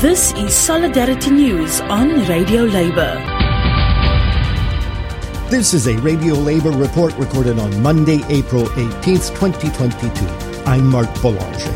[0.00, 3.14] This is Solidarity News on Radio Labour.
[5.48, 10.26] This is a Radio Labour report recorded on Monday, April 18th, 2022.
[10.66, 11.74] I'm Mark Boulanger.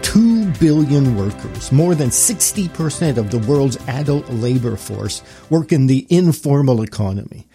[0.00, 6.06] Two billion workers, more than 60% of the world's adult labor force, work in the
[6.08, 7.46] informal economy.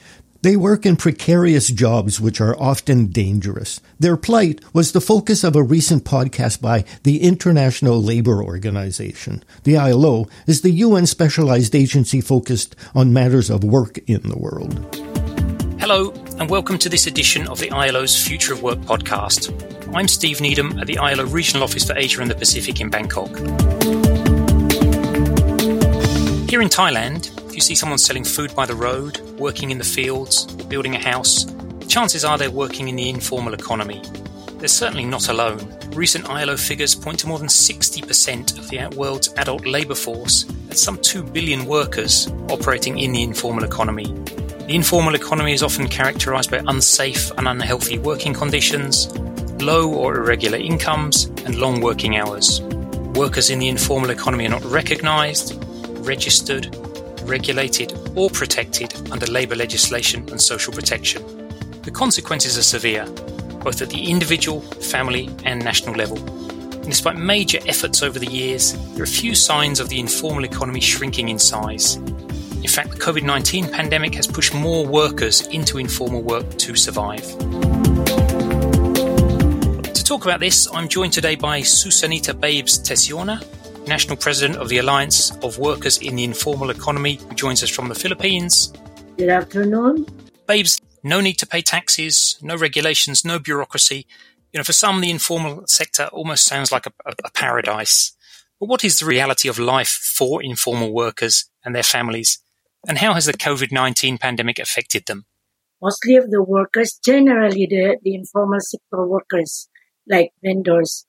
[0.43, 3.79] They work in precarious jobs which are often dangerous.
[3.99, 9.43] Their plight was the focus of a recent podcast by the International Labour Organization.
[9.65, 14.73] The ILO is the UN specialized agency focused on matters of work in the world.
[15.79, 19.53] Hello, and welcome to this edition of the ILO's Future of Work podcast.
[19.95, 23.29] I'm Steve Needham at the ILO Regional Office for Asia and the Pacific in Bangkok.
[26.49, 29.83] Here in Thailand, if you see someone selling food by the road, working in the
[29.83, 31.53] fields, building a house,
[31.89, 34.01] chances are they're working in the informal economy.
[34.59, 35.59] They're certainly not alone.
[35.89, 40.81] Recent ILO figures point to more than 60% of the world's adult labour force, that's
[40.81, 44.05] some 2 billion workers, operating in the informal economy.
[44.05, 49.13] The informal economy is often characterised by unsafe and unhealthy working conditions,
[49.61, 52.61] low or irregular incomes, and long working hours.
[53.15, 55.61] Workers in the informal economy are not recognised,
[56.05, 56.73] registered,
[57.23, 61.23] regulated, or protected under labour legislation and social protection.
[61.83, 63.05] The consequences are severe,
[63.63, 66.17] both at the individual, family, and national level.
[66.17, 70.81] And despite major efforts over the years, there are few signs of the informal economy
[70.81, 71.95] shrinking in size.
[71.95, 77.25] In fact, the COVID 19 pandemic has pushed more workers into informal work to survive.
[79.83, 83.43] To talk about this, I'm joined today by Susanita Babes Tesiona,
[83.87, 87.89] National President of the Alliance of Workers in the Informal Economy, who joins us from
[87.89, 88.71] the Philippines.
[89.17, 90.05] Good afternoon.
[90.47, 94.05] Babes, no need to pay taxes, no regulations, no bureaucracy.
[94.53, 98.11] You know, for some, the informal sector almost sounds like a, a, paradise.
[98.59, 102.39] But what is the reality of life for informal workers and their families?
[102.87, 105.25] And how has the COVID 19 pandemic affected them?
[105.81, 109.67] Mostly of the workers, generally the, the informal sector workers,
[110.07, 111.05] like vendors,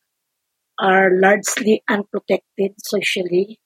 [0.83, 3.61] are largely unprotected socially.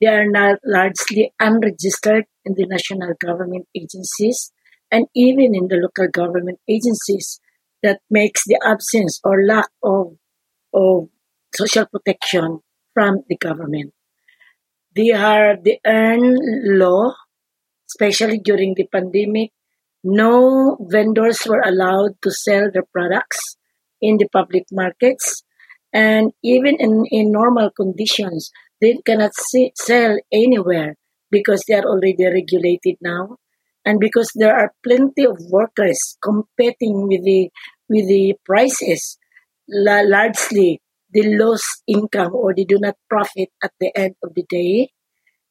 [0.00, 4.52] They are not largely unregistered in the national government agencies
[4.90, 7.40] and even in the local government agencies
[7.82, 10.16] that makes the absence or lack of,
[10.72, 11.08] of
[11.54, 12.60] social protection
[12.94, 13.92] from the government.
[14.94, 16.38] They are the earn
[16.78, 17.14] law,
[17.90, 19.50] especially during the pandemic.
[20.04, 23.56] No vendors were allowed to sell their products
[24.00, 25.42] in the public markets
[25.92, 30.96] and even in, in normal conditions, they cannot see, sell anywhere
[31.30, 33.36] because they are already regulated now.
[33.84, 37.50] And because there are plenty of workers competing with the,
[37.88, 39.18] with the prices,
[39.68, 40.80] la- largely
[41.12, 44.90] they lose income or they do not profit at the end of the day.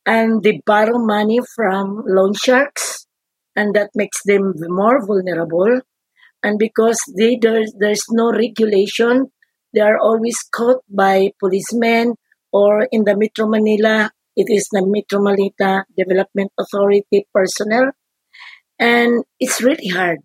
[0.05, 3.05] And they borrow money from loan sharks
[3.55, 5.81] and that makes them more vulnerable.
[6.41, 9.31] And because they, there's, there's no regulation
[9.73, 12.15] they are always caught by policemen
[12.51, 17.91] or in the Metro Manila, it is the Metro Manila Development Authority personnel.
[18.79, 20.19] And it's really hard.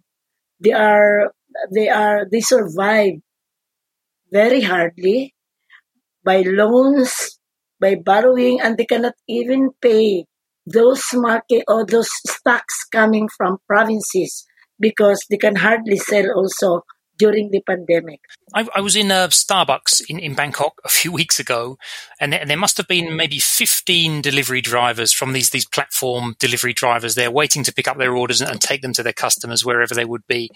[0.60, 1.32] They are,
[1.74, 3.14] they are, they survive
[4.32, 5.34] very hardly
[6.24, 7.38] by loans,
[7.80, 10.24] by borrowing, and they cannot even pay
[10.66, 14.46] those market or those stocks coming from provinces
[14.80, 16.80] because they can hardly sell also
[17.18, 18.20] during the pandemic.
[18.54, 21.78] I, I was in a Starbucks in, in Bangkok a few weeks ago,
[22.20, 26.34] and there, and there, must have been maybe 15 delivery drivers from these, these platform
[26.38, 29.12] delivery drivers there waiting to pick up their orders and, and take them to their
[29.12, 30.50] customers wherever they would be.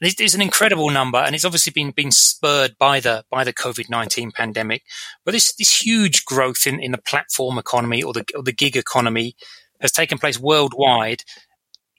[0.00, 3.88] It's an incredible number, and it's obviously been been spurred by the by the COVID
[3.88, 4.82] nineteen pandemic.
[5.24, 8.76] But this this huge growth in, in the platform economy or the or the gig
[8.76, 9.36] economy
[9.80, 11.22] has taken place worldwide.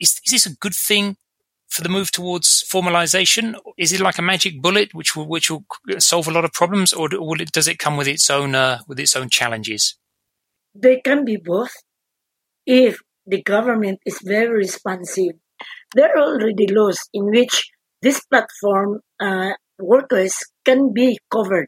[0.01, 1.16] Is, is this a good thing
[1.73, 3.56] for the move towards formalization?
[3.78, 5.66] Is it like a magic bullet which will which will
[5.97, 8.80] solve a lot of problems, or will it, does it come with its own uh,
[8.88, 9.98] with its own challenges?
[10.75, 11.74] They can be both.
[12.65, 15.33] If the government is very responsive,
[15.95, 17.69] there are already laws in which
[18.01, 21.68] this platform uh, workers can be covered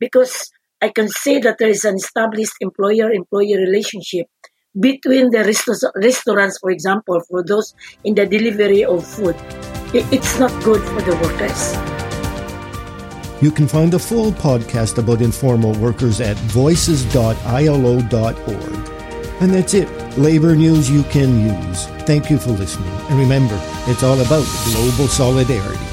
[0.00, 0.50] because
[0.82, 4.26] I can say that there is an established employer-employee relationship
[4.78, 5.44] between the
[5.96, 7.74] restaurants, for example, for those
[8.04, 9.36] in the delivery of food.
[9.92, 11.74] It's not good for the workers.
[13.42, 18.04] You can find a full podcast about informal workers at voices.ilo.org.
[19.40, 19.88] And that's it.
[20.16, 21.86] Labor news you can use.
[22.06, 22.88] Thank you for listening.
[23.10, 25.83] And remember, it's all about global solidarity.